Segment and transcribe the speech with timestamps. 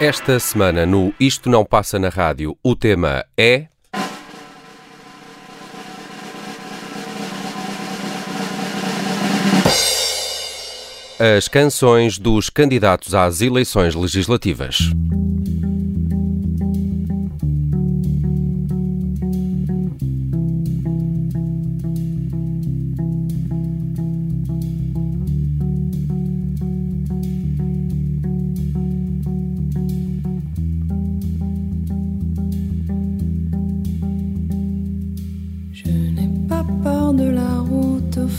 [0.00, 3.66] Esta semana no Isto Não Passa na Rádio, o tema é.
[11.36, 14.78] As canções dos candidatos às eleições legislativas.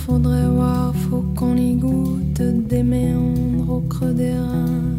[0.05, 4.97] Faudrait voir, faut qu'on y goûte des méandres au creux des reins.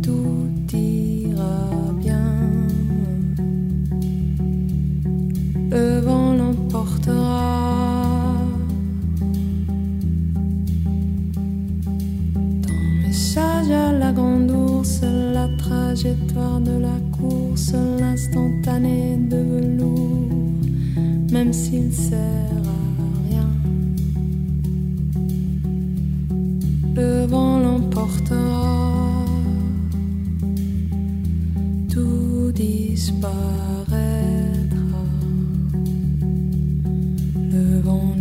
[0.00, 1.68] Tout ira
[2.00, 2.30] bien.
[5.70, 8.32] Le vent l'emportera.
[12.62, 20.52] Ton message à la grande ours, la trajectoire de la course, l'instantané de velours,
[21.32, 22.75] même s'il sert à
[26.96, 29.24] le vent l'emportera,
[31.92, 33.36] tout disparaîtra,
[37.52, 38.15] le vent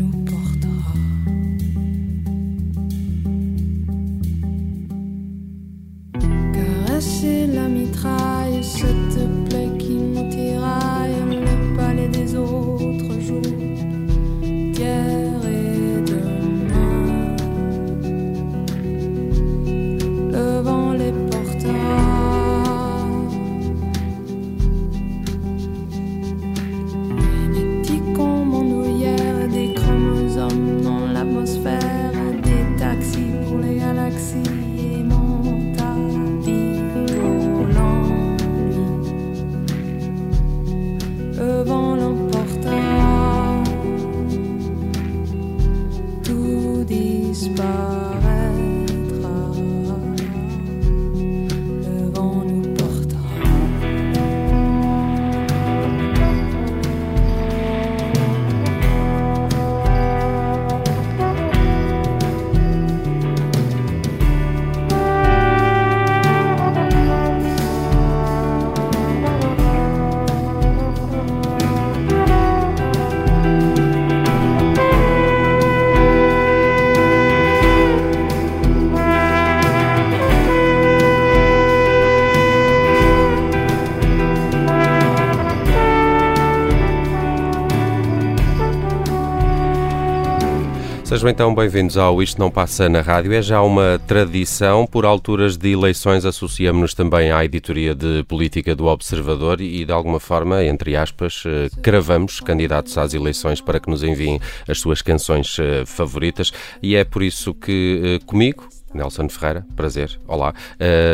[91.26, 93.34] Sejam então bem-vindos ao Isto Não Passa na Rádio.
[93.34, 98.86] É já uma tradição, por alturas de eleições, associamos-nos também à editoria de política do
[98.86, 104.04] Observador e, de alguma forma, entre aspas, eh, cravamos candidatos às eleições para que nos
[104.04, 106.54] enviem as suas canções eh, favoritas.
[106.80, 110.54] E é por isso que eh, comigo, Nelson Ferreira, prazer, olá.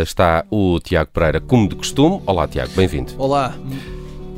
[0.03, 2.22] está o Tiago Pereira, como de costume.
[2.25, 3.13] Olá, Tiago, bem-vindo.
[3.17, 3.55] Olá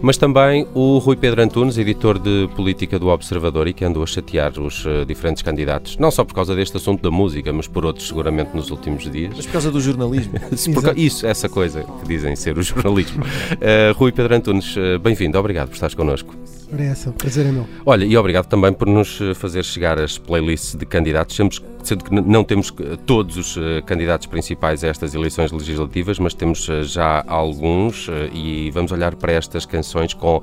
[0.03, 4.05] mas também o Rui Pedro Antunes, editor de política do Observador e que andou a
[4.05, 7.85] chatear os uh, diferentes candidatos, não só por causa deste assunto da música, mas por
[7.85, 9.31] outros seguramente nos últimos dias.
[9.33, 10.33] Mas por causa do jornalismo.
[10.75, 13.23] por, isso, essa coisa que dizem ser o jornalismo.
[13.23, 16.35] Uh, Rui Pedro Antunes, uh, bem-vindo, obrigado por estares connosco.
[16.73, 17.67] Ora, essa, o prazer é meu.
[17.85, 21.35] Olha, e obrigado também por nos fazer chegar as playlists de candidatos,
[21.83, 22.73] sendo que não temos
[23.05, 29.15] todos os candidatos principais a estas eleições legislativas, mas temos já alguns e vamos olhar
[29.15, 30.41] para estas canções com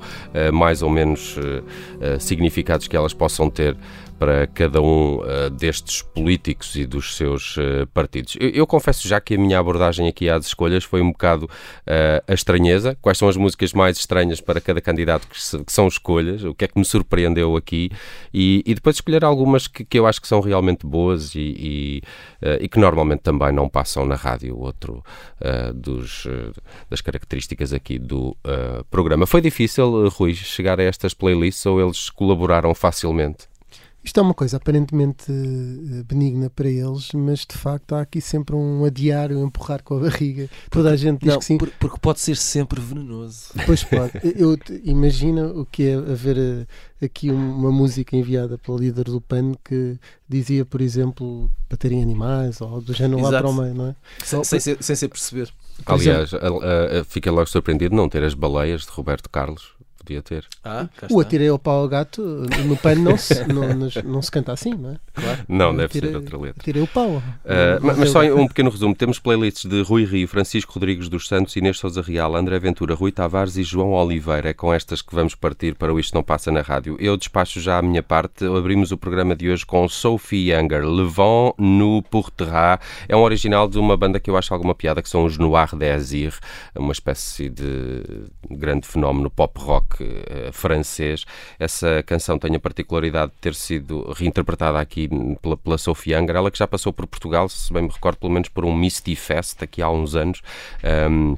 [0.53, 1.35] mais ou menos
[2.19, 3.75] significados que elas possam ter
[4.21, 8.37] para cada um uh, destes políticos e dos seus uh, partidos.
[8.39, 12.23] Eu, eu, confesso já que a minha abordagem aqui às escolhas foi um bocado uh,
[12.27, 12.95] a estranheza.
[13.01, 16.43] Quais são as músicas mais estranhas para cada candidato que, se, que são escolhas?
[16.43, 17.89] O que é que me surpreendeu aqui?
[18.31, 22.01] E, e depois escolher algumas que, que, eu acho que são realmente boas e, e,
[22.59, 24.55] e, que normalmente também não passam na rádio.
[24.55, 25.03] Outro
[25.73, 26.27] dos,
[26.87, 28.37] das características aqui do
[28.91, 29.25] programa.
[29.25, 33.50] Foi difícil, Rui, chegar a estas playlists ou eles colaboraram facilmente?
[34.03, 38.55] Isto é uma coisa aparentemente eh, benigna para eles, mas de facto há aqui sempre
[38.55, 40.49] um adiar, um empurrar com a barriga.
[40.71, 41.57] Toda a gente diz não, que sim.
[41.57, 43.49] Porque pode ser sempre venenoso.
[43.65, 44.13] Pois pode.
[44.35, 49.53] Eu imagino o que é haver eh, aqui uma música enviada pelo líder do PAN
[49.63, 53.95] que dizia, por exemplo, baterem animais ou do género lá para o meio, não é?
[54.23, 55.53] Sem, sem, ser, sem ser perceber.
[55.85, 60.21] Aliás, a, a, a, fica logo surpreendido não ter as baleias de Roberto Carlos Podia
[60.21, 60.45] ter.
[60.63, 61.19] Ah, O.
[61.19, 62.21] Atirei ao pau ao gato,
[62.65, 64.95] no pano não se, não, não- não se canta assim, não é?
[65.13, 65.39] Claro.
[65.47, 66.59] Não, deve Atirei- ser outra letra.
[66.61, 67.17] Atirei o pau.
[67.17, 67.21] Uh,
[67.81, 68.95] mas mas só um pequeno resumo.
[68.95, 73.11] Temos playlists de Rui Rio, Francisco Rodrigues dos Santos, Inês Souza Real, André Ventura, Rui
[73.11, 74.49] Tavares e João Oliveira.
[74.49, 76.97] É com estas que vamos partir para o Isto Não Passa na Rádio.
[76.99, 78.43] Eu despacho já a minha parte.
[78.45, 82.79] Abrimos o programa de hoje com Sophie Younger, Le Vent nous portera.
[83.07, 85.75] É um original de uma banda que eu acho alguma piada, que são os Noir
[85.75, 86.33] Désir,
[86.75, 88.01] uma espécie de
[88.49, 91.25] grande fenómeno pop rock eh, francês.
[91.59, 95.09] Essa canção tem a particularidade de ter sido reinterpretada aqui
[95.41, 98.31] pela, pela Sophie Younger, ela que já passou por Portugal, se bem me recordo, pelo
[98.31, 100.41] menos por um Misty Fest aqui há uns anos.
[101.09, 101.35] Um,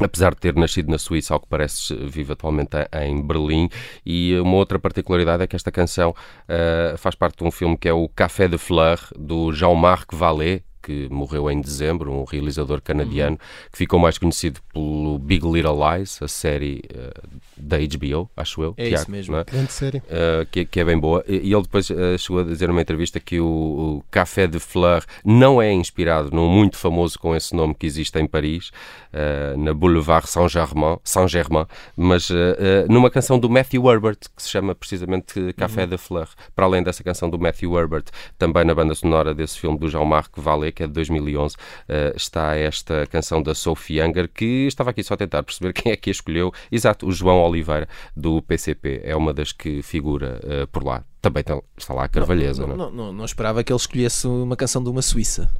[0.00, 3.68] Apesar de ter nascido na Suíça, ao que parece, vive atualmente em Berlim.
[4.06, 7.88] E uma outra particularidade é que esta canção uh, faz parte de um filme que
[7.88, 13.38] é o Café de Fleur, do Jean-Marc Vallée, que morreu em dezembro, um realizador canadiano
[13.72, 18.74] que ficou mais conhecido pelo Big Little Lies, a série uh, da HBO, acho eu.
[18.76, 19.36] É Tiago, isso mesmo.
[19.36, 19.44] é?
[19.44, 19.98] Grande série.
[19.98, 21.24] Uh, que, que é bem boa.
[21.26, 25.04] E ele depois uh, chegou a dizer numa entrevista que o, o Café de Fleur
[25.24, 28.70] não é inspirado num muito famoso com esse nome que existe em Paris,
[29.12, 31.66] uh, na Boulevard Saint-Germain, Saint-Germain
[31.96, 36.28] mas uh, uh, numa canção do Matthew Herbert, que se chama precisamente Café de Fleur.
[36.54, 38.04] Para além dessa canção do Matthew Herbert,
[38.38, 42.56] também na banda sonora desse filme do Jean-Marc Vallée, que é de 2011, uh, está
[42.56, 46.10] esta canção da Sophie Younger, que estava aqui só a tentar perceber quem é que
[46.10, 46.52] a escolheu.
[46.70, 49.00] Exato, o João Oliveira, do PCP.
[49.04, 51.04] É uma das que figura uh, por lá.
[51.20, 54.26] Também está, está lá a Carvalheza, não, não, não, não, não esperava que ele escolhesse
[54.26, 55.50] uma canção de uma Suíça.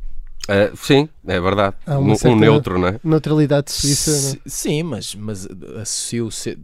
[0.48, 1.76] Uh, sim, é verdade.
[1.86, 3.00] Um, um neutro, não é?
[3.04, 4.10] Neutralidade suíça.
[4.10, 4.20] não é?
[4.20, 5.46] S- Sim, mas, mas
[5.80, 6.56] associo, se-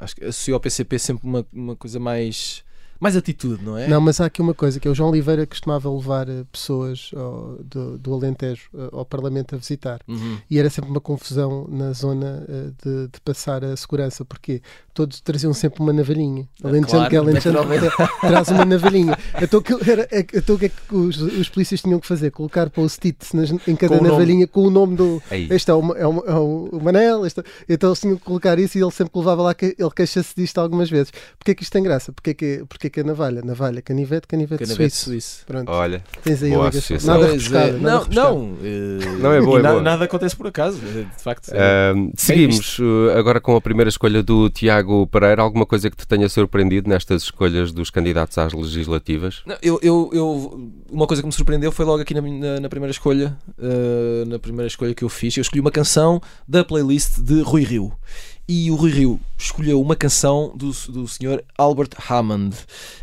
[0.00, 2.62] acho que associo ao PCP sempre uma, uma coisa mais,
[3.00, 3.88] mais atitude, não é?
[3.88, 7.10] Não, mas há aqui uma coisa que é o João Oliveira costumava levar eh, pessoas
[7.16, 10.38] ao- do, do Alentejo eh, ao Parlamento a visitar Uhum.
[10.50, 14.60] e era sempre uma confusão na zona eh, de, de passar a segurança porque
[14.92, 17.96] todos traziam sempre uma navalhinha Alentejano claro, que é Alentejano naturalmente.
[18.20, 21.80] traz uma navalhinha então, que era, é- então o que é que os, os polícias
[21.80, 22.30] tinham que fazer?
[22.30, 25.48] colocar post-its nas- em cada Com navalhinha com o nome do Aí.
[25.50, 28.76] este é o, é o, é o Manel este, então eles tinham que colocar isso
[28.76, 31.72] e ele sempre levava lá que ele queixa-se disto algumas vezes porque é que isto
[31.72, 32.12] tem graça?
[32.12, 33.40] porque é que, porque é que a navalha?
[33.42, 35.46] navalha, canivete, canivete, Canavete suíço suíço.
[35.46, 36.96] Pronto, Olha, tens aí boa a ligação.
[37.04, 37.68] Nada rebuscada.
[37.68, 39.82] é, nada não, não, eh, Não, é boa, é na- boa.
[39.82, 41.50] Nada acontece por acaso, eh, de facto.
[41.52, 45.42] é- Uh, seguimos uh, agora com a primeira escolha do Tiago Pereira.
[45.42, 49.42] Alguma coisa que te tenha surpreendido nestas escolhas dos candidatos às legislativas?
[49.46, 52.68] Não, eu, eu, eu- uma coisa que me surpreendeu foi logo aqui na, na- na
[52.68, 57.18] primeira escolha, eh, na primeira escolha que eu fiz, eu escolhi uma canção da playlist
[57.20, 57.92] de Rui Rio.
[58.52, 62.56] E o Rui Rio escolheu uma canção do, do senhor Albert Hammond,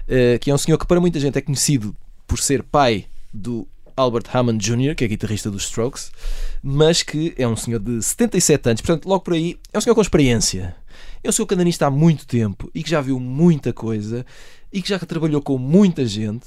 [0.05, 1.95] eh, que é um senhor que para muita gente é conhecido
[2.27, 3.65] por ser pai do
[3.95, 6.11] Albert Hammond Jr., que é guitarrista dos Strokes,
[6.61, 9.95] mas que é um senhor de 77 anos, portanto, logo por aí, é um senhor
[9.95, 10.75] com experiência.
[11.23, 14.25] É um senhor candanista há muito tempo e que já viu muita coisa
[14.73, 16.45] e que já trabalhou com muita gente.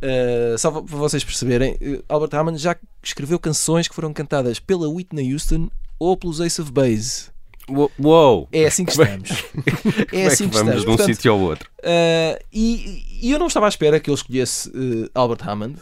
[0.00, 4.88] Uh, só para vocês perceberem, uh, Albert Hammond já escreveu canções que foram cantadas pela
[4.88, 5.68] Whitney Houston
[5.98, 7.36] ou pelos Ace of Base.
[7.98, 8.48] Uou!
[8.52, 9.42] É assim que é- estamos.
[9.42, 10.74] Como É assim que que vamos estamos.
[10.74, 11.68] de um Portanto, sítio ao outro?
[11.80, 15.78] Uh, e, e eu não estava à espera que ele escolhesse uh, Albert Hammond.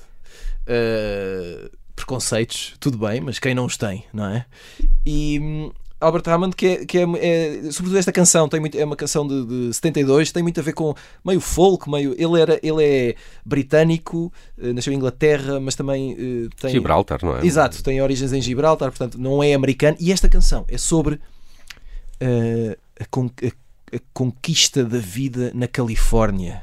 [0.68, 4.44] Uh, preconceitos, tudo bem, mas quem não os tem, não é?
[5.06, 8.84] E hum, Albert Hammond, que é, que é, é- sobretudo esta canção, tem muito, é
[8.84, 10.94] uma canção de, de 72, tem muito a ver com
[11.24, 12.14] meio folk, meio.
[12.18, 13.14] Ele, era, ele é
[13.46, 16.70] britânico, uh, nasceu em Inglaterra, mas também uh, tem.
[16.70, 17.46] Gibraltar, não é?
[17.46, 19.96] Exato, tem origens em Gibraltar, portanto não é americano.
[19.98, 21.18] E esta canção é sobre
[22.22, 26.62] uh, a, con- a- a conquista da vida na Califórnia.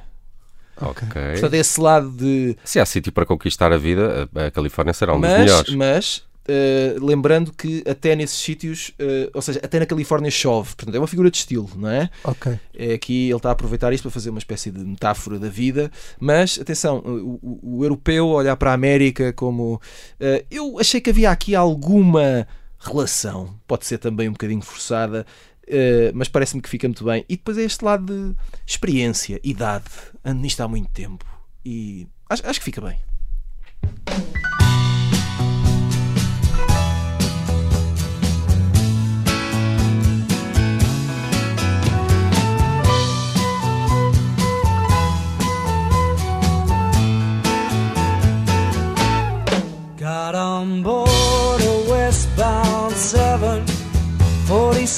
[0.81, 1.05] Ok.
[1.33, 2.57] Portanto, é esse lado de.
[2.65, 5.75] Se há sítio para conquistar a vida, a Califórnia será um dos mas, melhores.
[5.75, 6.17] mas
[6.49, 10.69] uh, lembrando que até nesses sítios, uh, ou seja, até na Califórnia chove.
[10.75, 12.09] Portanto, é uma figura de estilo, não é?
[12.23, 12.59] Ok.
[12.75, 15.91] É aqui ele está a aproveitar isto para fazer uma espécie de metáfora da vida,
[16.19, 19.79] mas atenção, o, o- o europeu olhar para a América como
[20.19, 22.47] eh, eu achei que havia aqui alguma
[22.83, 25.25] relação, pode ser também um bocadinho forçada,
[25.67, 27.25] eh, mas parece-me que fica muito bem.
[27.29, 28.35] E depois é este lado de
[28.65, 29.89] experiência, idade,
[30.23, 31.25] ando nisto há muito tempo
[31.65, 32.97] e acho, acho que fica bem.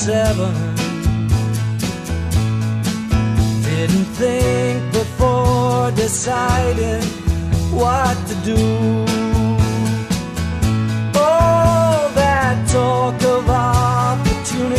[0.06, 0.54] 747.
[3.64, 7.02] Didn't think before deciding
[7.74, 8.56] what to do.
[11.16, 14.76] Oh, that talk of opportunities,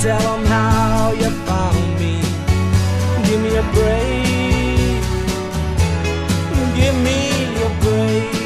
[0.00, 2.16] tell them how you found me.
[3.26, 5.02] Give me a break.
[6.74, 7.20] Give me
[7.62, 8.40] a break.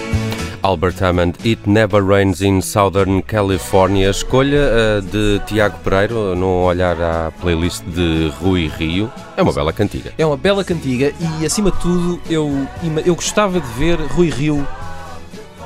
[0.64, 4.10] Albert Hammond, It Never Rains in Southern California.
[4.10, 9.12] Escolha eh, de Tiago Pereiro, no olhar à playlist de Rui Rio.
[9.36, 10.12] É uma bela cantiga.
[10.18, 12.66] É uma bela cantiga e, acima de tudo, eu,
[13.04, 14.66] eu gostava de ver Rui Rio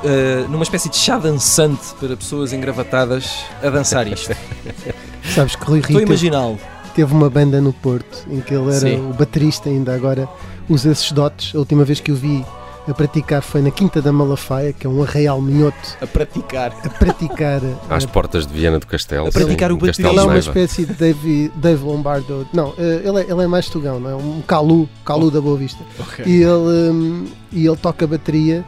[0.04, 4.37] eh, numa espécie de chá dançante para pessoas engravatadas a dançar isto.
[5.35, 6.58] Sabes que Rui Estou a Rio
[6.94, 9.11] teve, uma banda no Porto em que ele era Sim.
[9.11, 10.28] o baterista, ainda agora
[10.68, 11.54] usa esses dotes.
[11.54, 12.44] A última vez que o vi
[12.88, 16.73] a praticar foi na Quinta da Malafaia, que é um arraial minhoto, A praticar.
[16.85, 17.61] a praticar.
[17.88, 19.28] Às eh, portas de Viana do Castelo.
[19.28, 19.92] A praticar sim, o bateria.
[19.92, 22.49] Castelo Ele é uma espécie de Dave, Dave Lombardo.
[22.52, 24.14] Não, eh, ele é, ele é mais tugão, não é?
[24.14, 25.82] Um calu, calu da Boa Vista.
[26.25, 28.64] E ele, hum, e ele toca bateria.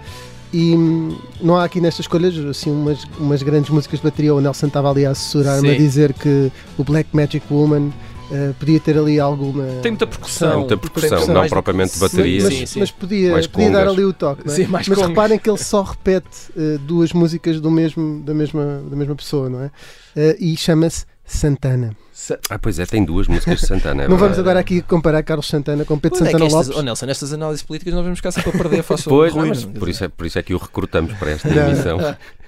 [0.53, 4.35] E hum, não há aqui nestas escolhas assim, umas, umas grandes músicas de bateria.
[4.35, 7.91] O Nelson estava ali a assessorar-me a dizer que o Black Magic Woman
[8.33, 9.65] eh, podia ter ali alguma.
[9.83, 10.49] Tem muita percussão.
[10.51, 11.35] Tem muita percussão, percussão.
[11.35, 12.43] não propriamente Mas- bateria.
[12.45, 12.81] Mas, Sim, sim.
[12.81, 14.43] mas podia, podia dar ali o toque.
[14.47, 14.57] não é?
[14.57, 15.09] Sim, mais mas congas.
[15.11, 19.49] reparem que ele só repete eh, duas músicas do mesmo, da, mesma, da mesma pessoa,
[19.49, 19.71] não é?
[20.17, 21.05] Eh, e chama-se
[21.37, 21.97] Santana.
[22.51, 24.05] Ah, pois é, tem duas músicas de Santana.
[24.05, 26.79] é não vamos agora aqui comparar Carlos Santana com Pedro Pois é Santana estas, Lopes.
[26.81, 29.49] oh Nelson, nestas análises políticas nós vamos ficar sempre a perder face ao Pois, Rui,
[29.51, 31.69] não, por, isso é, por isso é que o recrutamos para esta Não.
[31.69, 31.99] emissão.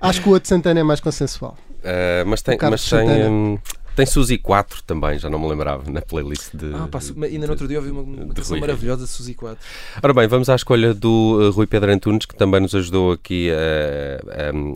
[0.01, 1.57] Acho que o outro Santana é mais consensual.
[1.85, 3.59] Ah, mas tem, mas tem.
[3.95, 6.75] Tem Suzy 4 também, já não me lembrava, na playlist de.
[6.75, 9.59] Ah, pá, ainda no outro dia ouvi uma, uma canção Rui maravilhosa de Suzy 4.
[10.03, 13.51] Ora bem, vamos à escolha do uh, Rui Pedro Antunes, que também nos ajudou aqui
[13.51, 14.75] uh, um, uh,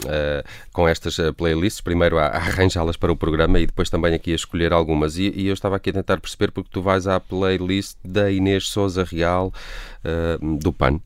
[0.72, 1.80] com estas playlists.
[1.80, 5.16] Primeiro a, a arranjá-las para o programa e depois também aqui a escolher algumas.
[5.18, 8.68] E, e eu estava aqui a tentar perceber porque tu vais à playlist da Inês
[8.68, 9.52] Souza Real
[10.04, 11.00] uh, do PAN.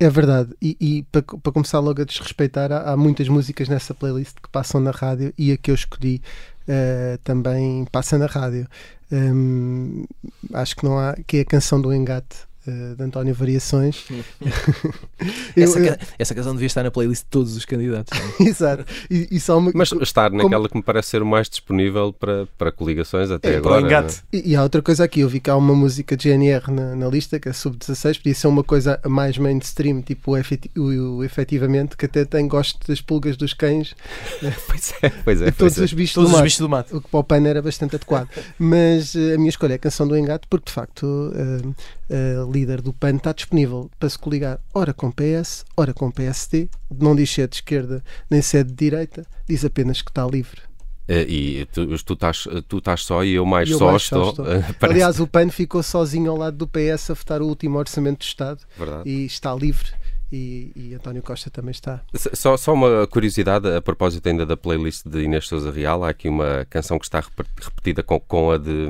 [0.00, 0.54] É verdade.
[0.62, 4.48] E, e para, para começar logo a desrespeitar, há, há muitas músicas nessa playlist que
[4.48, 6.22] passam na rádio e a que eu escolhi
[6.68, 8.68] eh, também passa na rádio.
[9.10, 10.04] Hum,
[10.52, 11.16] acho que não há.
[11.26, 12.47] que é a canção do Engate.
[12.68, 14.04] Eh, de António Variações.
[15.56, 18.16] Eu- Essa, eu- essa canção devia estar na playlist de todos os candidatos.
[18.16, 18.42] é?
[18.44, 18.84] Exato.
[19.10, 22.46] E, e só uma, Mas estar naquela que me parece ser o mais disponível para,
[22.56, 23.80] para coligações até É, agora.
[23.82, 24.22] engate.
[24.32, 26.94] E, e há outra coisa aqui, eu vi que há uma música de GNR na,
[26.94, 31.24] na lista, que é sub-16, podia ser uma coisa mais mainstream, tipo o, o- o
[31.24, 33.94] efetivamente, que até tem gosto das pulgas dos cães,
[34.68, 35.44] Pois é, pois é.
[35.50, 35.84] pois todos é.
[35.84, 36.44] os bichos Todos do os mato.
[36.44, 36.96] bichos do mato.
[36.96, 38.28] O que para o PAN era bastante adequado.
[38.58, 41.32] Mas eh, a minha escolha é a canção do Engate, porque de facto
[42.10, 46.68] a líder do PAN está disponível para se coligar ora com PS, ora com PSD,
[46.90, 50.26] não diz se é de esquerda nem se é de direita, diz apenas que está
[50.26, 50.62] livre.
[51.06, 54.30] Eh, E tu, tu, estás, tu estás só e eu mais eu só mais só
[54.30, 54.44] estou.
[54.44, 54.46] estou.
[54.56, 57.78] Eh, parece- Aliás, o PAN ficou sozinho ao lado do PS a votar o último
[57.78, 59.08] orçamento do Estado Verdade.
[59.08, 59.90] e está livre.
[60.30, 62.02] E, e António Costa também está.
[62.14, 66.04] Só, só uma curiosidade a propósito ainda da playlist de Inês Souza Real.
[66.04, 68.88] Há aqui uma canção que está rep- repetida com, com a, de,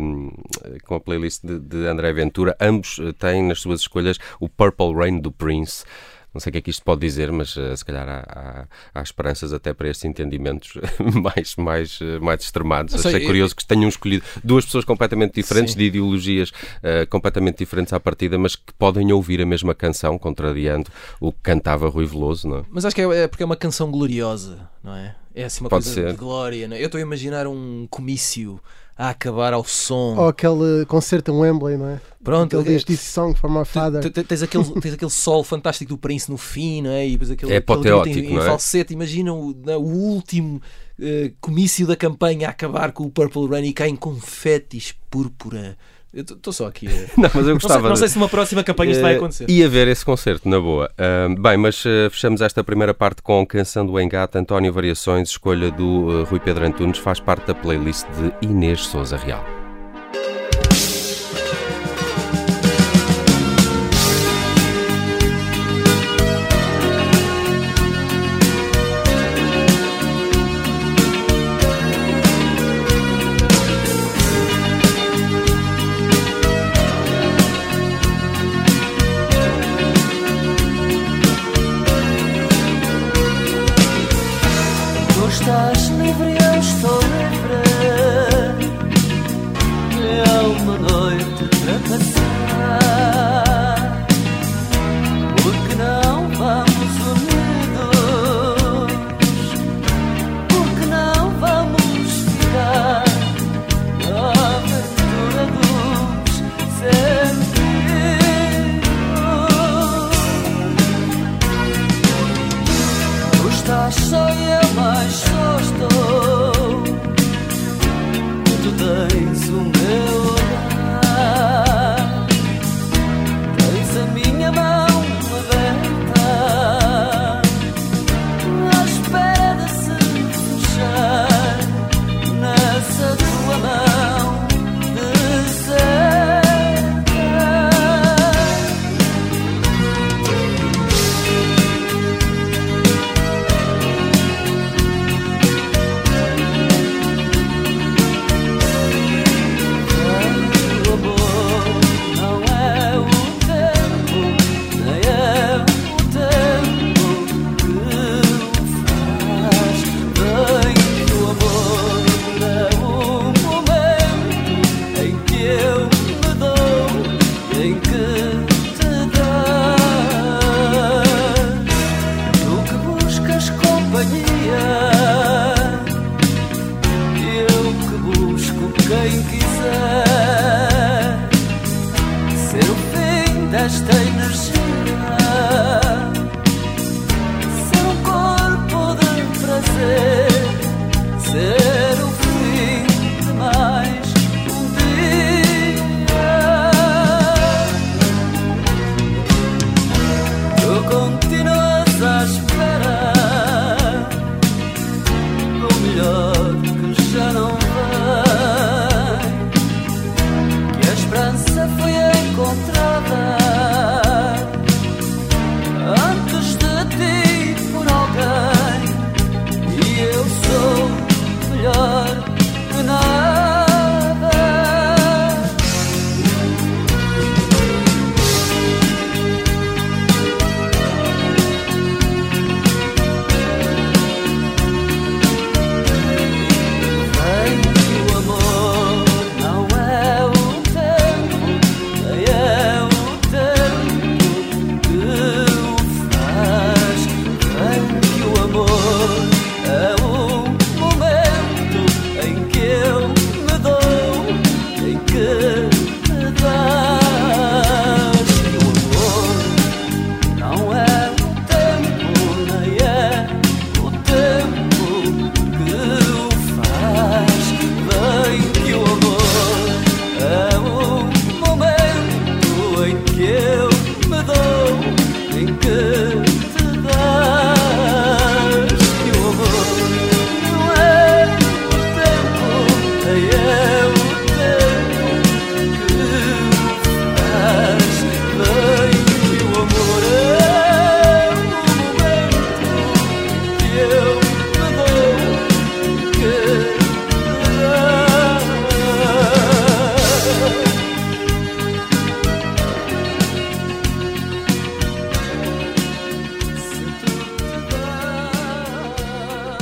[0.84, 2.56] com a playlist de, de André Ventura.
[2.60, 5.84] Ambos eh, têm nas suas escolhas o Purple Rain do Prince.
[6.38, 8.66] Não sei o que é que isto pode dizer, mas eh, se calhar há, há-
[8.94, 10.74] há esperanças até para estes entendimentos
[11.20, 12.94] mais, mais, eh, mais extremados.
[13.00, 15.80] Sei, Achei eu- curioso que tenham escolhido duas pessoas completamente diferentes, Sim.
[15.80, 20.88] de ideologias eh, completamente diferentes à partida, mas que podem ouvir a mesma canção, contrariando
[21.20, 22.62] o que cantava Rui Veloso, não é?
[22.70, 25.16] Mas acho que é, é porque é uma canção gloriosa, não é?
[25.34, 26.10] É assim uma Pode coisa ser.
[26.12, 26.68] de glória.
[26.68, 26.80] Não é?
[26.80, 28.60] Eu estou a imaginar um comício
[28.98, 30.16] a acabar ao som.
[30.16, 32.00] Ou aquele concerto em Wembley, não é?
[32.24, 34.00] Pronto, ele diz é- This song for my father.
[34.02, 37.06] Te- te- Tens aquele, tens aquele sol fantástico do Prince no fim, não é?
[37.06, 38.42] E depois aquele, É apoteótico, em, em é?
[38.44, 38.92] falsete.
[38.92, 40.60] Imagina o último
[41.00, 45.78] eh, comício da campanha a acabar com o Purple Rain e caem confetes púrpura
[46.12, 46.86] Estou só aqui.
[47.16, 47.74] Não, mas eu gostava.
[47.74, 49.50] Não sei, não sei se uma próxima campanha uh, isto vai eh, acontecer.
[49.50, 50.90] Ia ver esse concerto, na boa.
[50.98, 55.70] Uh, bem, mas uh, fechamos esta primeira parte com Canção do Engate, António Variações, escolha
[55.70, 59.57] do eh, Rui Pedro Antunes, faz parte da playlist de Inês Souza Real.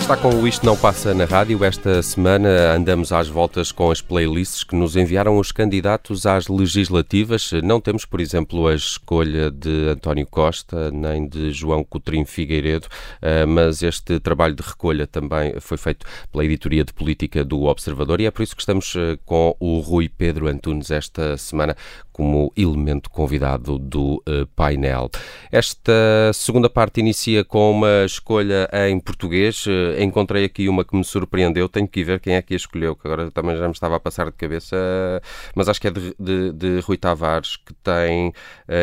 [0.06, 1.64] Está com o Isto Não Passa na Rádio.
[1.64, 7.50] Esta semana andamos às voltas com as playlists que nos enviaram os candidatos às legislativas.
[7.64, 12.86] Não temos, por exemplo, a escolha de António Costa nem de João Coutrinho Figueiredo,
[13.20, 18.20] eh, mas este trabalho de recolha também foi feito pela editoria de política do Observador
[18.20, 21.76] e é por isso que estamos eh, com o Rui Pedro Antunes esta semana
[22.16, 25.10] como elemento convidado do eh, painel.
[25.52, 25.92] Esta
[26.32, 29.66] segunda parte inicia com uma escolha em português.
[29.68, 31.68] Eh, encontrei aqui uma que me surpreendeu.
[31.68, 34.00] Tenho que ver quem é que a escolheu, que agora também já me estava a
[34.00, 35.20] passar de cabeça, eh,
[35.54, 38.32] mas acho que é de, de, de Rui Tavares, que tem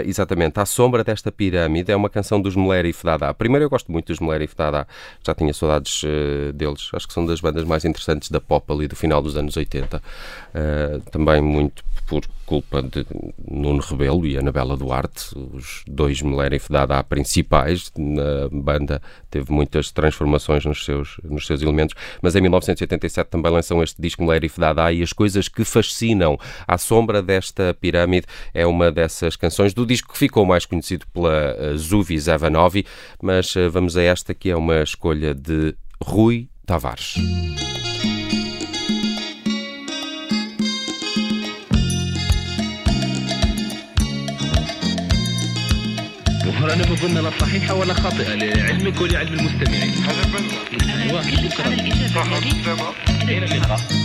[0.05, 1.91] exatamente A Sombra desta Pirâmide.
[1.91, 3.33] É uma canção dos Melerif Dada.
[3.33, 4.87] Primeiro, eu gosto muito dos Melerif Dada,
[5.25, 6.03] já tinha saudades
[6.53, 6.91] deles.
[6.93, 9.97] Acho que são das bandas mais interessantes da pop ali do final dos anos 80.
[9.97, 13.03] Uh, também muito por culpa de
[13.49, 19.89] Nuno Rebelo e Anabela Duarte, os dois Mulher e Fedada principais na banda, teve muitas
[19.89, 24.49] transformações nos seus, nos seus elementos, mas em 1987 também lançam este disco Mulher e
[24.49, 26.37] Fedada e as coisas que fascinam
[26.67, 31.55] à sombra desta pirâmide é uma dessas canções do disco que ficou mais conhecido pela
[31.57, 32.85] uh, Zuvi Zavanovi,
[33.19, 37.15] mas uh, vamos a esta que é uma escolha de Rui Tavares.
[46.63, 49.93] وهنا نبغى قلنا لا صحيحة ولا خاطئة لعلمك ولعلم المستمعين.
[49.93, 50.21] هذا
[51.01, 51.75] أيوه شكرا.
[53.69, 54.02] صح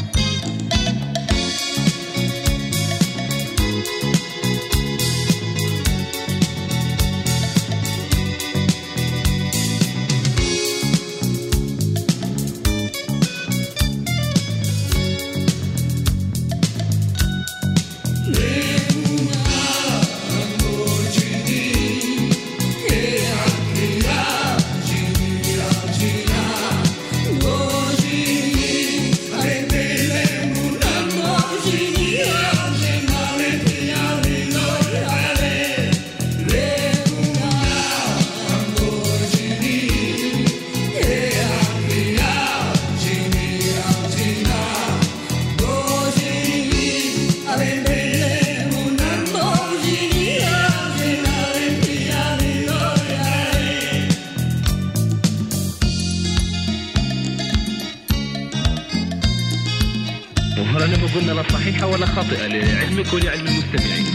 [61.14, 64.06] قلنا لا صحيحة ولا خاطئة لعلمك ولعلم المستمعين.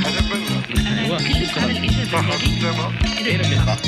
[1.00, 1.66] أيوة شكرا.
[3.18, 3.80] إلى اللقاء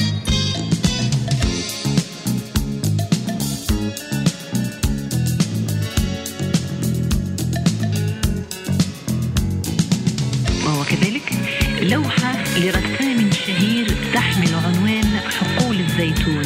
[10.66, 11.34] وهو كذلك
[11.82, 16.46] لوحة لرسام شهير تحمل عنوان حقول الزيتون.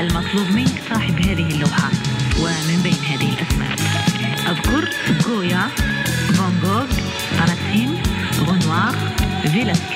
[0.00, 1.15] المطلوب منك صاحب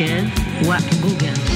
[0.01, 0.25] Marquez,
[0.67, 1.50] Watt Guggen.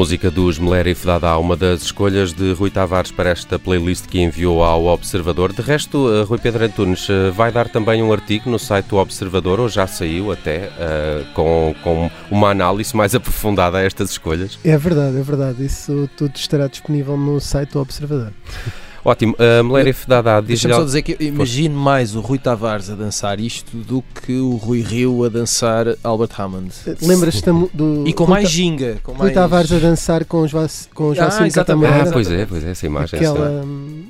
[0.00, 4.18] Música dos Mulher e Fedada, uma das escolhas de Rui Tavares para esta playlist que
[4.18, 5.52] enviou ao Observador.
[5.52, 8.96] De resto, eh, Rui Pedro Antunes eh, vai dar também um artigo no site do
[8.96, 14.58] Observador, ou já saiu até, uh, com, com uma análise mais aprofundada a estas escolhas.
[14.64, 15.62] É verdade, é verdade.
[15.62, 18.32] Isso tudo estará disponível no site do Observador.
[19.04, 19.34] Ótimo.
[19.34, 23.40] Uh, Meléria Fedada diz Deixa-me só dizer que imagino mais o Rui Tavares a dançar
[23.40, 26.70] isto do que o Rui Rio a dançar Albert Hammond.
[27.02, 28.04] Lembras-te do.
[28.06, 28.96] E com Rui mais Ta- ginga.
[29.02, 29.34] Com Rui mais...
[29.34, 31.58] Tavares a dançar com os, os Ah, exatamente.
[31.58, 32.10] Ah, Catamarã.
[32.12, 33.18] pois é, pois é, essa imagem.
[33.20, 33.62] essa- Aquela.
[33.64, 34.04] hum,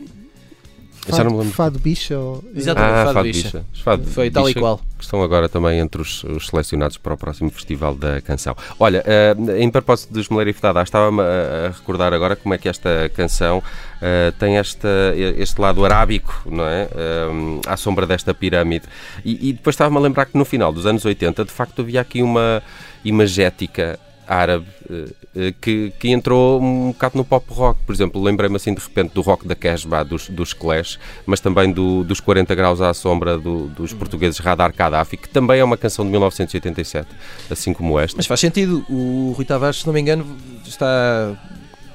[1.08, 1.54] Eu já não me Fado, lembro.
[1.56, 2.44] fado bicha ou...
[2.54, 2.92] Exatamente.
[2.92, 3.48] Ah, Fado Fado Bicha.
[3.48, 3.64] Bicha.
[3.82, 4.78] Fado Foi tal e Bicha qual.
[4.98, 8.54] que estão agora também entre os, os selecionados para o próximo Festival da Canção.
[8.78, 12.68] Olha, eh, em propósito dos Meléria Fedada, estava-me a, a recordar agora como é que
[12.68, 13.62] esta canção
[14.02, 16.82] eh, tem esta, este lado arábico, não é?
[16.94, 18.84] Eh, à sombra desta pirâmide.
[19.24, 22.00] E, e depois estava-me a lembrar que no final dos anos 80, de facto, havia
[22.02, 22.62] aqui uma
[23.02, 23.98] imagética
[24.30, 27.80] árabe eh, eh, que, que entrou um bocado no pop rock.
[27.84, 31.72] Por exemplo, lembrei-me assim de repente do rock da Casbah, dos, dos Clash, mas também
[31.72, 35.76] do, dos 40 graus à sombra do- dos portugueses Radar Gaddafi, que também é uma
[35.76, 37.08] canção de 1987,
[37.50, 38.16] assim como esta.
[38.16, 38.84] Mas faz sentido.
[38.88, 40.24] O Rui Tavares, se não me engano,
[40.64, 41.36] está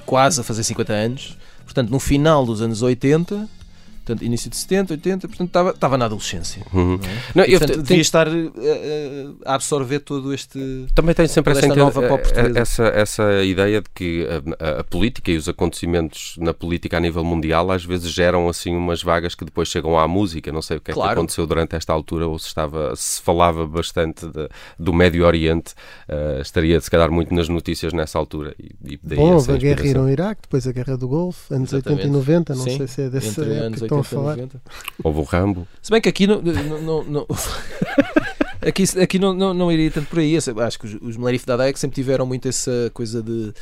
[0.06, 1.38] quase a fazer 50 anos.
[1.64, 3.48] Portanto, no final dos anos 80,
[4.06, 6.64] portanto, início de 70, 80, portanto, estava, estava na adolescência.
[6.74, 6.98] Uhum.
[6.98, 7.22] não é?
[7.36, 10.86] Não, E, eu portanto, te- devia tenho- estar eh, a absorver todo este.
[10.94, 14.28] Também tenho sempre essa, nova eh, essa, essa ideia de que
[14.60, 18.48] a, a- a política e os acontecimentos na política a nível mundial às vezes geram
[18.48, 20.52] assim umas vagas que depois chegam à música.
[20.52, 21.14] Não sei o que é que Claro.
[21.20, 25.74] aconteceu durante esta altura ou se estava se falava bastante de- do Médio Oriente.
[26.08, 28.54] eh, estaria se calhar muito nas notícias nessa altura.
[28.60, 29.92] E, e daí Bom, houve a guerra inspiração.
[30.10, 32.02] Irão-Iraque, depois a guerra do Golfo, anos Exatamente.
[32.04, 34.32] 80 e 90, não Sim, sei se é dessa entre época anos que estão a
[34.32, 34.62] 80 falar.
[34.62, 34.62] 90.
[35.04, 35.68] Houve o Rambo.
[35.82, 36.42] Se bem que aqui não.
[36.42, 37.28] não, não- não-
[38.62, 40.36] aqui, aqui não, não, não iria tanto por aí.
[40.38, 43.54] Acho que os, os Melerif Dada é que sempre tiveram muito essa coisa de.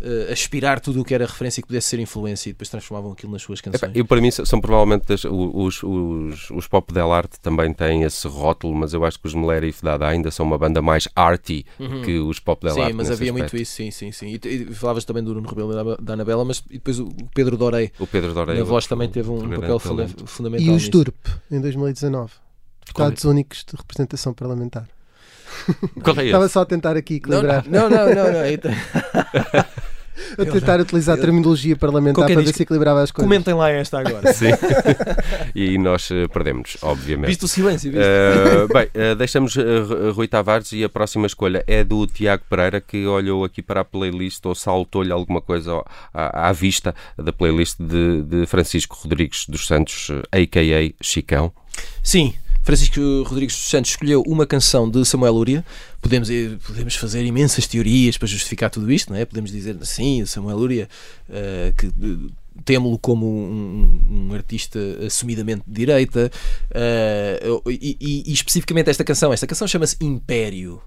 [0.00, 3.12] Eh, aspirar tudo o que era referência e que pudesse ser influência e depois transformavam
[3.12, 3.92] aquilo nas suas canções.
[3.94, 8.02] Eu, para mim, são provavelmente das- o- os, os, os Pop Del Arte também têm
[8.04, 11.64] esse rótulo, mas eu acho que os Melerif Dada ainda são uma banda mais arty
[12.04, 12.92] que os Pop Del Sim, Arte.
[12.94, 13.52] mas nesse havia aspecto.
[13.54, 14.38] muito isso, sim, sim, sim.
[14.44, 17.04] E, e falavas também do Nuno Rebelo e da- da Anabela, mas e depois o
[17.08, 18.56] o Pedro Dorei, O Pedro Dorei.
[18.58, 20.26] na voz outro- também teve um grande papel talento.
[20.26, 20.66] fundamental.
[20.66, 20.90] E os nisso.
[20.90, 21.16] DURP,
[21.50, 22.32] em 2019.
[22.86, 24.88] Deputados únicos de representação parlamentar.
[26.02, 26.24] Qual é?
[26.26, 27.64] Estava só a tentar aqui Não, equilibrar.
[27.68, 28.46] não, não, não, não.
[28.50, 28.70] Então,
[30.38, 33.26] a tentar utilizar a terminologia parlamentar Qualquer para ver disco- se equilibrava as coisas.
[33.28, 34.32] Comentem lá esta agora.
[34.34, 34.50] Sim.
[35.54, 37.28] e nós eh, perdemos, obviamente.
[37.28, 38.04] Viste o silêncio, viste?
[38.04, 42.42] Uh, bem, uh, deixamos uh, Ru- Rui Tavares e a próxima escolha é do Tiago
[42.48, 47.32] Pereira que olhou aqui para a playlist ou saltou-lhe alguma coisa à, à vista da
[47.32, 50.92] playlist de, de Francisco Rodrigues dos Santos, a.k.a.
[51.02, 51.52] Chicão.
[52.02, 52.34] Sim,
[52.70, 55.64] Francisco Rodrigues dos Santos escolheu uma canção de Samuel Lúria.
[56.00, 59.24] Podemos, eh, podemos fazer imensas teorias para justificar tudo isto, não é?
[59.24, 60.88] Podemos dizer assim, Samuel Lúria,
[61.28, 61.90] eh, que
[62.64, 66.30] temo-lo como um, um artista assumidamente de direita,
[66.70, 69.32] eh, e, e- e especificamente esta canção.
[69.32, 70.80] Esta canção chama-se Império.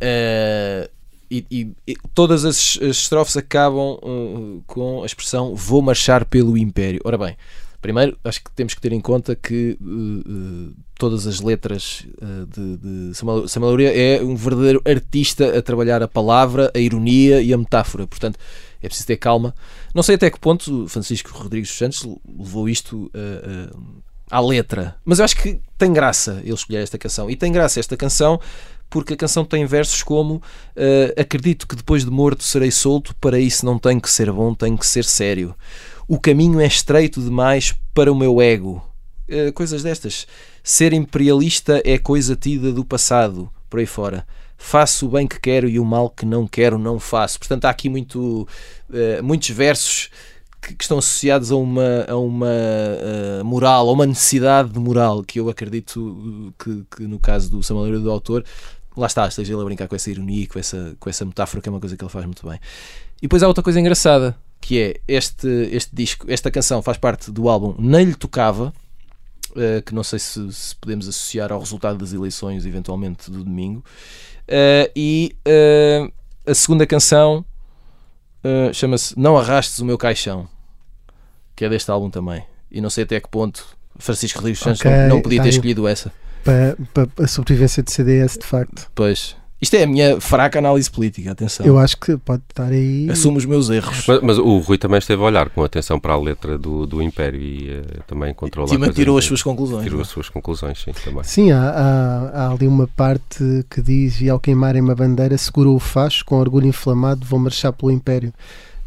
[0.00, 0.88] Eh,
[1.28, 1.44] e,
[1.84, 7.00] e- todas as, as estrofes acabam eh, com a expressão vou marchar pelo Império.
[7.04, 7.36] Ora bem,
[7.82, 12.76] Primeiro, acho que temos que ter em conta que uh, todas as letras uh, de,
[12.76, 17.58] de Samuel Luria é um verdadeiro artista a trabalhar a palavra, a ironia e a
[17.58, 18.06] metáfora.
[18.06, 18.38] Portanto,
[18.80, 19.52] é preciso ter calma.
[19.92, 24.94] Não sei até que ponto Francisco Rodrigues dos Santos levou isto uh, uh, à letra,
[25.04, 27.28] mas eu acho que tem graça ele escolher esta canção.
[27.28, 28.40] E tem graça esta canção
[28.88, 33.40] porque a canção tem versos como uh, Acredito que depois de morto serei solto, para
[33.40, 35.52] isso não tem que ser bom, tem que ser sério.
[36.12, 38.86] O caminho é estreito demais para o meu ego.
[39.26, 40.26] Uh, coisas destas.
[40.62, 44.26] Ser imperialista é coisa tida do passado, por aí fora.
[44.58, 47.38] Faço o bem que quero e o mal que não quero não faço.
[47.38, 48.46] Portanto, há aqui muito,
[48.90, 50.10] uh, muitos versos
[50.60, 52.46] que, que, estão associados a uma, a uma
[53.40, 57.62] uh, moral, a uma necessidade de moral, que eu acredito que, que no caso do
[57.62, 58.44] Samuel do autor,
[58.94, 61.70] lá está, esteja ele a brincar com essa ironia, com essa, com essa metáfora, que
[61.70, 62.60] é uma coisa que ele faz muito bem.
[63.16, 67.32] E depois há outra coisa engraçada, que é este, este disco, esta canção faz parte
[67.32, 68.72] do álbum Nem Lhe Tocava,
[69.50, 73.84] uh, que não sei se, se, podemos associar ao resultado das eleições, eventualmente, do domingo.
[74.44, 76.12] Uh, e uh,
[76.46, 77.44] a segunda canção
[78.72, 80.48] chama-se Não Arrastes o Meu Caixão,
[81.54, 82.42] que é deste álbum também.
[82.70, 83.64] E não sei até que ponto
[83.96, 86.12] Francisco Rodrigues Santos okay, não, não, podia ter escolhido essa.
[86.42, 88.90] Para, para a sobrevivência de CDS, de facto.
[88.96, 89.36] Pois.
[89.62, 91.64] Isto é a minha fraca análise política, atenção.
[91.64, 93.08] Eu acho que pode estar aí.
[93.08, 94.04] Assumo os meus erros.
[94.08, 97.00] Mas, mas o Rui também esteve a olhar com atenção para a letra do, do
[97.00, 98.74] Império e uh, também controlou.
[98.74, 99.84] E tirou as suas conclusões.
[99.84, 100.02] Tirou não?
[100.02, 101.22] as suas conclusões, sim, também.
[101.22, 105.76] Sim, há, há, há, ali uma parte que diz: E ao queimarem uma bandeira, segurou
[105.76, 108.34] o facho, com orgulho inflamado, vou marchar pelo Império.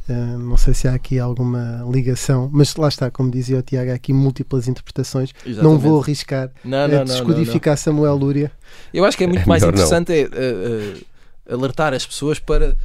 [0.08, 3.92] Uh, não sei se há aqui alguma ligação, mas lá está, como dizia o Tiago,
[3.92, 5.32] há aqui múltiplas interpretações.
[5.46, 5.64] Exatamente.
[5.64, 8.52] Não vou arriscar não, não, a descodificar não, Samuel Lúria.
[8.94, 12.76] Eu acho que é muito é mais interessante é, uh, alertar as pessoas para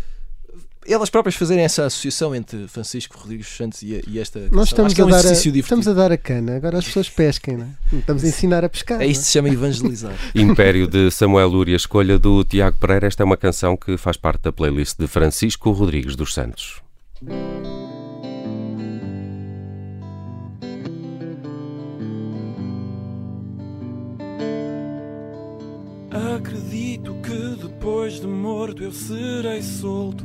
[0.87, 5.05] elas próprias fazerem essa associação entre Francisco Rodrigues Santos e, e esta Nós estamos, é
[5.05, 7.99] um a dar a, estamos a dar a cana, agora as pessoas pesquem, não é?
[7.99, 9.01] estamos a ensinar a pescar.
[9.01, 10.15] É isto que se chama evangelizar.
[10.35, 13.07] Império de Samuel Lúria, escolha do Tiago Pereira.
[13.07, 16.81] Esta é uma canção que faz parte da playlist de Francisco Rodrigues dos Santos.
[26.35, 30.25] Acredito que depois de morto eu serei solto.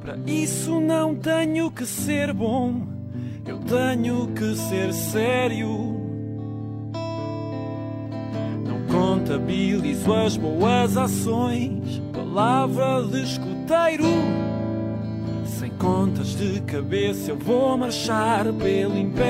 [0.00, 2.86] Para isso não tenho que ser bom,
[3.44, 5.66] eu tenho que ser sério.
[8.64, 13.22] Não contabilizo as boas ações, palavra de
[13.68, 14.04] escuteiro.
[15.44, 19.28] Sem contas de cabeça eu vou marchar pelo império.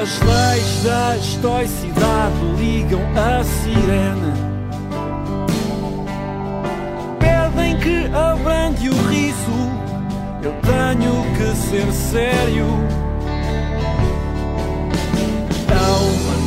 [0.00, 4.32] As leis da estoicidade ligam a sirene.
[7.20, 9.52] Pedem que abrande o riso.
[10.42, 13.01] Eu tenho que ser sério.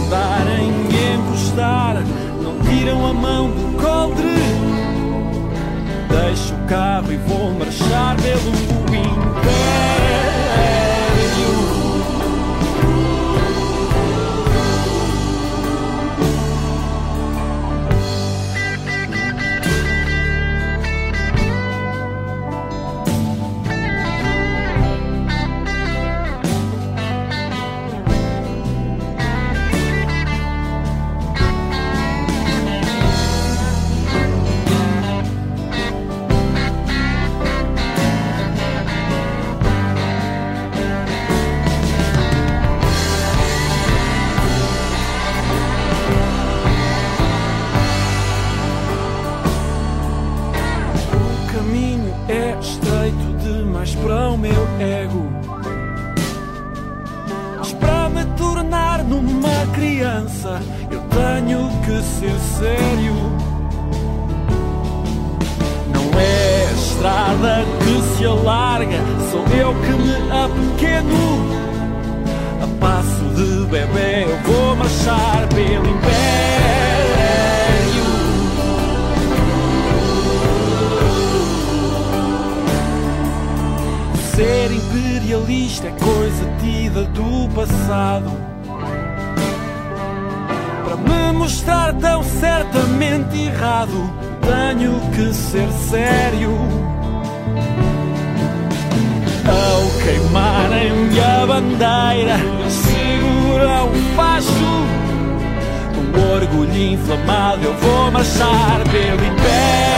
[0.05, 0.69] Ao mandarem
[1.15, 1.95] encostar,
[2.41, 4.35] não tiram a mão do coldre.
[6.09, 8.49] Deixo o carro e vou marchar pelo
[8.89, 9.84] império.
[106.75, 109.94] Inflamado, eu vou marchar pelo império.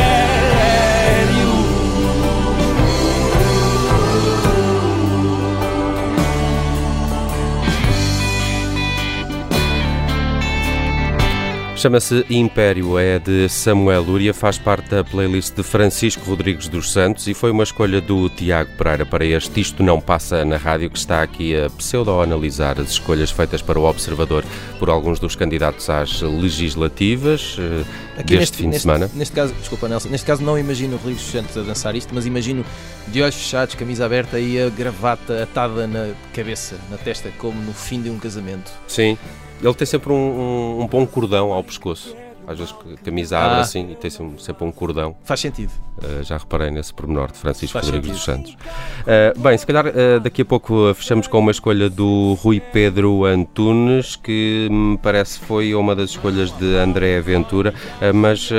[11.78, 17.28] Chama-se Império, é de Samuel Lúria, faz parte da playlist de Francisco Rodrigues dos Santos
[17.28, 20.98] e foi uma escolha do Tiago Pereira para este Isto Não Passa na Rádio, que
[20.98, 24.44] está aqui a pseudo-analisar as escolhas feitas para o Observador
[24.80, 27.84] por alguns dos candidatos às legislativas eh,
[28.22, 29.12] Aqui deste neste, fim de neste- semana.
[29.14, 32.26] Neste caso, desculpa Nelson, neste caso não imagino Rodrigues dos Santos a dançar isto, mas
[32.26, 32.66] imagino
[33.08, 37.72] de olhos fechados, camisa aberta e a gravata atada na cabeça, na testa, como no
[37.72, 38.72] fim de um casamento.
[38.88, 39.16] Sim,
[39.62, 42.16] ele tem sempre um, um- um bom cordão ao pescoço.
[42.48, 43.62] Às vezes camisa abre Ah.
[43.62, 45.16] assim e tem sempre um cordão.
[45.24, 45.72] Faz sentido.
[45.98, 48.52] Uh, já reparei nesse pormenor de Francisco Rodrigues dos Santos.
[48.54, 53.26] Uh, bem, se calhar uh, daqui a pouco fechamos com uma escolha do Rui Pedro
[53.26, 58.56] Antunes, que me parece foi uma das escolhas de André Ventura, uh, mas uh,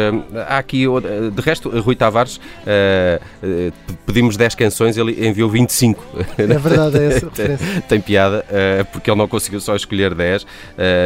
[0.49, 2.41] há aqui, uh, de resto, Rui Tavares, uh,
[3.43, 3.73] uh,
[4.05, 6.05] pedimos 10 canções, ele enviou 25.
[6.39, 7.31] É verdade, é essa.
[7.89, 10.47] Tem piada, uh, porque ele não conseguiu só escolher 10, uh,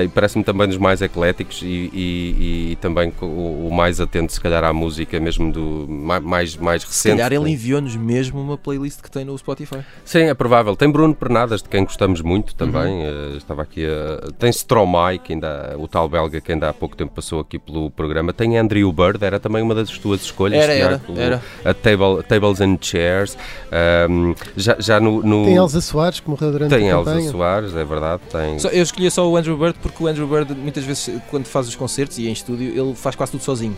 [0.04, 4.40] e parece-me também dos mais ecléticos e, e- e também o, o mais atento, se
[4.40, 5.86] calhar, à música mesmo do
[6.22, 7.12] ma- mais, mais Se recente.
[7.22, 9.78] calhar ele enviou-nos mesmo uma playlist que tem no Spotify.
[10.04, 10.74] Sim, é provável.
[10.74, 13.02] Tem Bruno Pernadas, de quem gostamos muito também.
[13.04, 13.32] Uhum.
[13.34, 14.32] eh, estava aqui a...
[14.38, 17.90] Tem Stromae, que ainda, o tal belga que ainda há pouco tempo passou aqui pelo
[17.90, 18.32] programa.
[18.32, 20.62] Tem Andrew Bird, era também uma das tuas escolhas.
[20.62, 21.42] Era, era, Tiago, era.
[21.64, 23.36] A table, Tables and Chairs.
[23.70, 25.22] Ahm, já, já no.
[25.22, 27.30] no- Tem Elsa Soares, que morreu durante tem a Elsa campanha.
[27.30, 28.22] Soares, é verdade.
[28.30, 28.58] Tem...
[28.58, 31.68] Só- eu escolhi só o Andrew Bird porque o Andrew Bird, muitas vezes, quando faz
[31.68, 33.76] os concertos e em estúdio, ele faz quase tudo sozinho.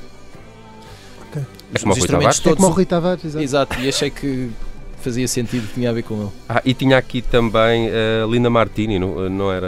[1.74, 2.40] É como Os Rui instrumentos Tavares?
[2.40, 2.56] É todos.
[2.56, 3.42] como o Rui Tavares, exato.
[3.44, 4.50] Exato, e achei que
[5.02, 6.30] fazia sentido, tinha a ver com ele.
[6.48, 9.66] Ah, e tinha aqui também a Linda Martini, não, não era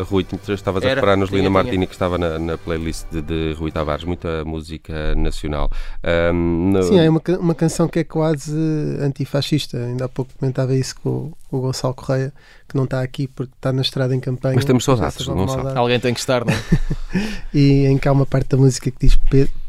[0.00, 0.26] uh, Rui?
[0.48, 1.62] Estavas a reparar nos tinha, Linda tinha.
[1.62, 5.70] Martini que estava na, na playlist de, de Rui Tavares, muita música nacional.
[6.02, 8.52] Ahm, no- Sim, é uma, uma canção que é quase
[9.00, 9.76] antifascista.
[9.78, 12.32] Ainda há pouco comentava isso com o, Gonçalo Correia,
[12.68, 14.54] que não está aqui porque está na estrada em campanha.
[14.54, 15.56] Mas temos saudades do Gonçalo.
[15.58, 15.78] maldade.
[15.78, 16.56] Alguém tem que estar, não é?
[17.52, 19.18] E em que há uma parte da música que diz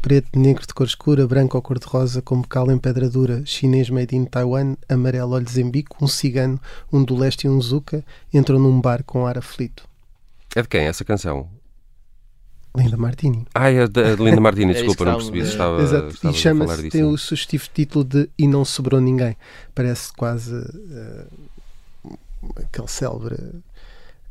[0.00, 4.16] preto, negro de cor escura, branco ou cor-de-rosa, com bocal em pedra dura, chinês made
[4.16, 6.58] in Taiwan, amarelo olhos em bico, um cigano,
[6.90, 8.02] um do leste e um zuca,
[8.32, 9.86] entram num bar com ar aflito.
[10.56, 11.48] É de quem essa canção?
[12.76, 13.46] Linda Martini.
[13.54, 15.38] Ah, é da Linda Martini, É desculpa, que não percebi.
[15.40, 16.08] Estava, Exato.
[16.08, 19.36] estavas E a falar chama-se, tem o sugestivo título de E Não Sobrou Ninguém.
[19.74, 21.24] Parece quase eh,
[22.74, 23.36] aquele célebre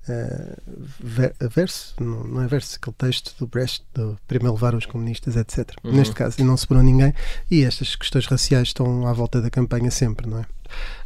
[0.09, 0.57] eh,
[0.99, 5.37] ver- verso, não, não é verso, aquele texto do Brecht, do primeiro levar os comunistas,
[5.37, 5.71] etc.
[5.83, 5.93] Uhum.
[5.93, 7.13] Neste caso, E Não Sobrou Ninguém.
[7.49, 10.45] E estas questões raciais estão à volta da campanha sempre, não é?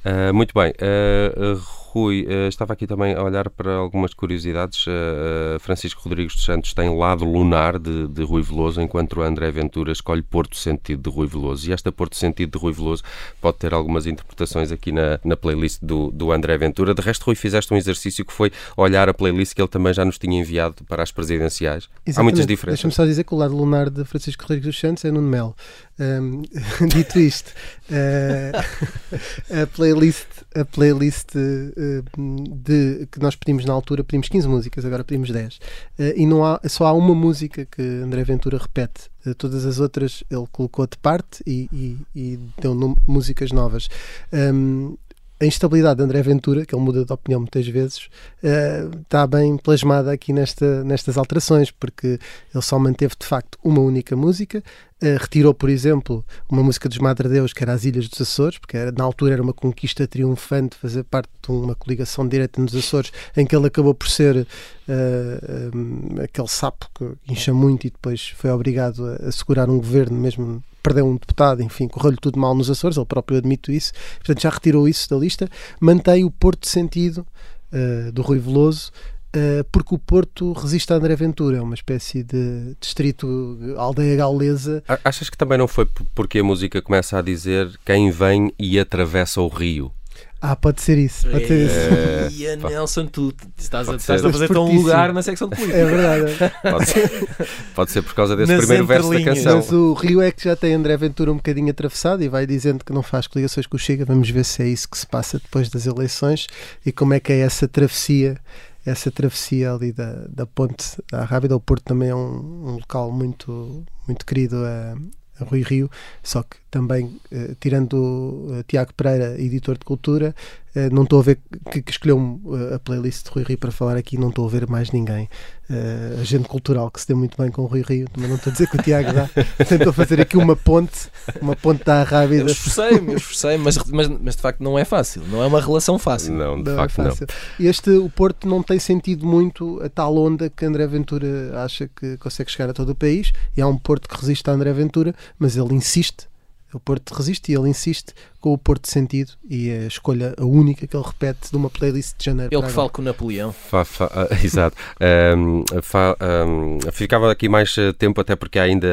[0.04, 0.74] Ah, muito bem.
[0.82, 1.56] Ah,
[1.98, 4.86] Rui, ah, estava aqui também a olhar para algumas curiosidades.
[4.88, 9.22] Ah, ah, Francisco Rodrigues dos Santos tem Lado Lunar de, de Rui Veloso, enquanto o
[9.24, 11.68] André Ventura escolhe Porto Sentido de Rui Veloso.
[11.68, 13.04] E esta Porto Sentido de Rui Veloso
[13.42, 16.94] pode ter algumas interpretações aqui na, na playlist do, do André Ventura.
[16.94, 20.06] De resto, Rui, fizeste um exercício que foi olhar a playlist que ele também já
[20.06, 21.86] nos tinha enviado para as presidenciais.
[21.86, 22.48] Há muitas Exatamente.
[22.48, 22.80] diferenças.
[22.80, 25.56] Deixa-me só dizer que o lado lunar de Francisco Rodrigues dos Santos é Nuno Melo.
[26.00, 26.44] Ahm,
[26.94, 27.52] dito isto,
[27.90, 28.52] eh,
[29.64, 35.04] a playlist, a playlist eh, de, que nós pedimos na altura, pedimos 15 músicas, agora
[35.04, 35.60] pedimos 10.
[35.98, 39.10] Eh, e não há, só há uma música que André Ventura repete.
[39.38, 42.74] Todas as outras ele colocou de parte e, e- e deu
[43.06, 43.90] músicas novas.
[44.32, 44.96] Ahm,
[45.40, 48.10] a instabilidade de André Ventura, que ele muda de opinião muitas vezes,
[48.42, 52.20] eh, está bem plasmada aqui nesta, nestas alterações, porque
[52.54, 54.64] ele só manteve de facto uma única música,
[55.00, 58.58] eh, retirou, por exemplo, uma música dos Madre Deus, que era as Ilhas dos Açores,
[58.58, 63.12] porque na altura era uma conquista triunfante fazer parte de uma coligação direta nos Açores,
[63.36, 64.48] em que ele acabou por ser
[64.88, 69.78] eh, um, aquele sapo que incha muito e depois foi obrigado a, a segurar um
[69.78, 73.92] governo mesmo perdeu um deputado, enfim, correu-lhe tudo mal nos Açores, ele próprio admite isso,
[74.20, 75.50] portanto já retirou isso da lista,
[75.82, 77.28] mantém o Porto de Sentido
[77.74, 78.94] uh, do Rui Veloso,
[79.36, 84.82] uh, porque o Porto resiste a André Ventura, é uma espécie de distrito, aldeia gaulesa.
[85.04, 85.86] Achas que também não foi
[86.16, 89.92] porque a música começa a dizer quem vem e atravessa o rio?
[90.40, 91.76] Ah, pode ser isso, pode ser isso.
[91.76, 92.56] É, E.
[92.58, 95.78] Nelson, tu estás a, estás a fazer tão um lugar na secção de política.
[95.78, 96.54] É verdade.
[96.62, 97.28] Pode ser,
[97.74, 99.58] pode ser por causa desse Nas primeiro verso da canção.
[99.58, 102.86] Mas o Rio é que já tem André Ventura um bocadinho atravessado e vai dizendo
[102.86, 104.06] que não faz coligações com o Chega.
[104.06, 106.46] Vamos ver se é isso que se passa depois das eleições
[106.86, 108.38] e como é que é essa travessia,
[108.86, 111.56] essa travessia ali da, da ponte da Rábida.
[111.56, 114.96] O Porto também é um, um local muito, muito querido a,
[115.40, 115.90] a Rui Rio,
[116.22, 120.36] só que também, eh, tirando o eh, Tiago Pereira, editor de cultura,
[120.76, 121.40] eh, não estou a ver
[121.72, 122.40] que, que escolheu
[122.72, 125.30] eh, a playlist de Rui Rio para falar aqui, não estou a ver mais ninguém.
[125.70, 128.52] Eh, agente cultural que se deu muito bem com o Rui Rio, também não estou
[128.52, 129.30] a dizer que o Tiago dá.
[129.66, 131.10] Tentou fazer aqui uma ponte,
[131.42, 132.52] uma ponte da Eu Rábida.
[132.52, 135.24] esforcei-me, eu esforcei mas, mas, mas de facto não é fácil.
[135.30, 136.34] Não é uma relação fácil.
[136.34, 137.06] Não, de Não é facto não.
[137.12, 137.28] fácil.
[137.60, 141.28] Este, o Porto não tem sentido muito a tal onda que André Ventura
[141.64, 143.32] acha que consegue chegar a todo o país.
[143.56, 146.28] E há um Porto que resiste a André Ventura, mas ele insiste.
[146.74, 148.14] O Porto resiste e ele insiste
[148.48, 151.70] com o Porto sentido e é a escolha a única que ele repete de uma
[151.70, 152.54] playlist de janeiro.
[152.54, 153.52] Ele que fala com o Napoleão.
[153.52, 154.76] Fa- fa- ah, exato.
[155.02, 158.88] Ahm, fa- ahm, ficava aqui mais eh, tempo, até porque há ainda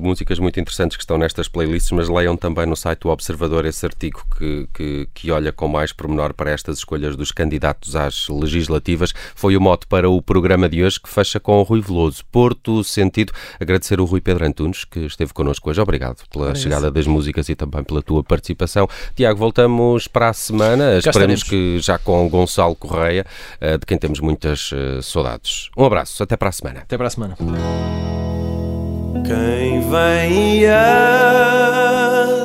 [0.00, 3.84] músicas muito interessantes que estão nestas playlists, mas leiam também no site do Observador esse
[3.84, 9.12] artigo que, que, que olha com mais pormenor para estas escolhas dos candidatos às legislativas.
[9.34, 12.22] Foi o mote para o programa de hoje que fecha com o Rui Veloso.
[12.30, 13.32] Porto Sentido.
[13.58, 15.80] Agradecer o Rui Pedro Antunes, que esteve connosco hoje.
[15.80, 18.83] Obrigado pela Ora, chegada das músicas e também pela tua participação.
[19.14, 21.00] Tiago, voltamos para a semana.
[21.02, 21.42] Cá Esperemos estaremos.
[21.44, 23.24] que já com o Gonçalo Correia,
[23.60, 25.70] eh, de quem temos muitas eh, saudades.
[25.76, 26.80] Um abraço, até para a semana.
[26.80, 27.36] Até para a semana.
[29.26, 30.66] Quem vem e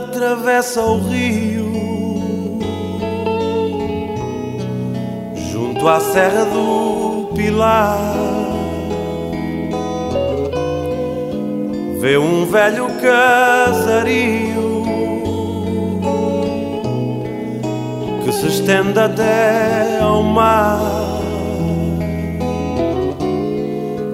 [0.06, 1.70] atravessa o rio
[5.52, 7.98] junto à Serra do Pilar
[12.00, 14.70] vê um velho casario
[18.30, 20.80] que se estende até ao mar.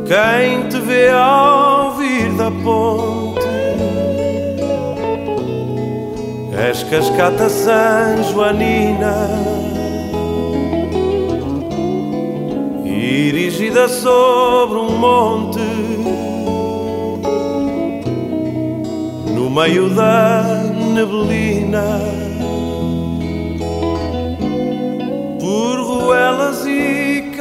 [0.08, 3.42] Quem te vê ao vir da ponte
[6.70, 9.28] És cascata San Joanina
[12.86, 15.60] Erigida sobre um monte
[19.34, 20.44] No meio da
[20.94, 22.25] neblina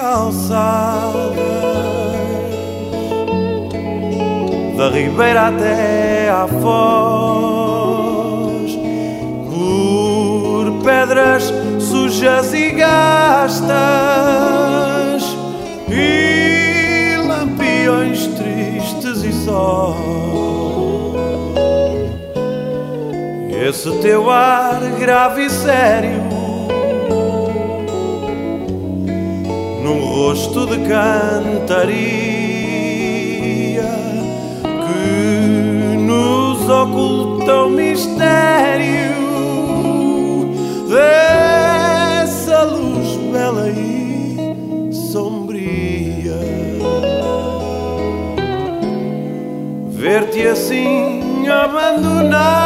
[0.04, 1.34] calçadas
[4.76, 7.58] da ribeira até à foz,
[9.50, 11.50] por pedras
[11.80, 13.64] sujas e gastas
[15.88, 19.96] e lampiões tristes e só.
[23.66, 26.23] Esse teu ar grave e sério
[30.24, 31.84] num rosto de cantaria
[34.62, 39.12] que nos oculta o mistério
[40.88, 46.38] dessa luz bela e sombria.
[49.90, 52.64] Ver-te assim abandonado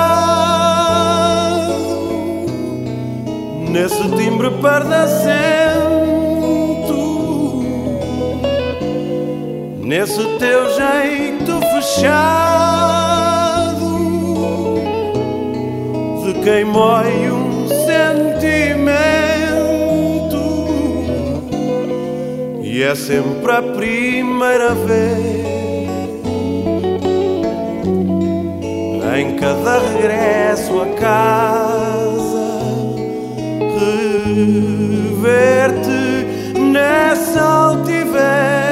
[3.71, 5.78] nesse timbre pardacento,
[9.89, 13.09] nesse teu jeito fechado
[16.23, 18.37] de quem mói um sentimento,
[22.63, 25.49] e é sempre a primeira vez.
[29.17, 32.61] Em cada regresso a casa,
[34.45, 35.81] rever-te
[36.61, 38.68] nessa altivez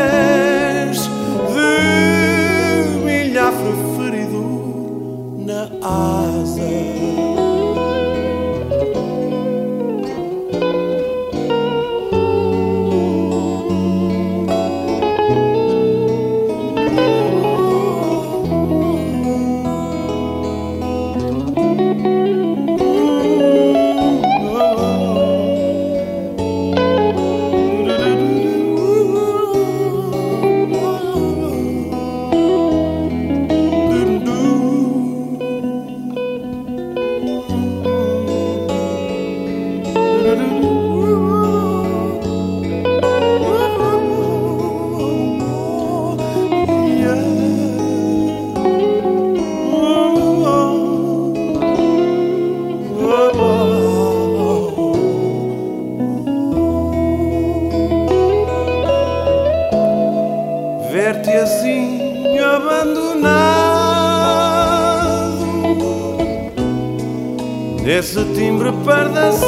[68.07, 69.43] nesse timbre pardacento,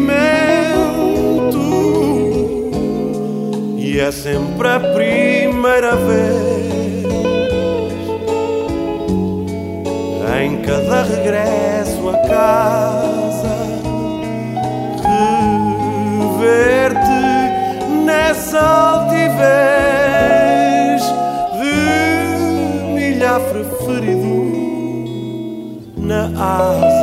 [3.75, 6.67] E é sempre a primeira vez
[10.39, 13.16] em cada regresso a casa
[18.57, 19.83] altivez
[21.59, 21.75] de
[22.95, 24.37] milhafre ferido
[25.97, 26.96] na asa.